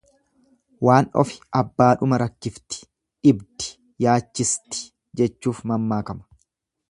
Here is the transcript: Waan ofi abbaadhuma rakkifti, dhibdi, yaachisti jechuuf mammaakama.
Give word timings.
Waan 0.85 1.07
ofi 1.23 1.35
abbaadhuma 1.59 2.19
rakkifti, 2.21 2.81
dhibdi, 3.27 3.67
yaachisti 4.07 4.83
jechuuf 5.21 5.63
mammaakama. 5.73 6.41